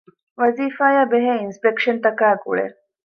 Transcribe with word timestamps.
ވަޒީފާއާބެހޭ 0.39 1.31
އިންސްޕެކްޝަންތަކާއި 1.39 2.37
ގުޅޭ 2.43 2.65